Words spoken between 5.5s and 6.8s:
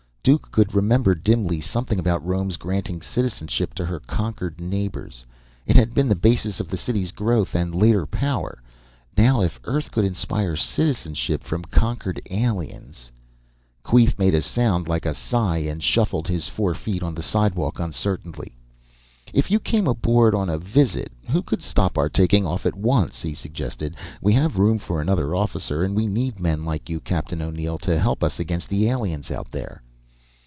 It had been the basis of the